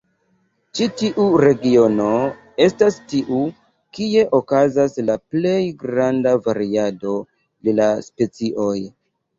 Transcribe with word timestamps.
Ĉi 0.77 0.85
tiu 1.01 1.25
regiono 1.43 2.07
estas 2.67 2.97
tiu, 3.13 3.43
kie 3.99 4.25
okazas 4.41 4.99
la 5.11 5.21
plej 5.31 5.61
granda 5.85 6.35
variado 6.51 7.17
de 7.69 7.81
la 7.85 7.93
specioj. 8.11 8.77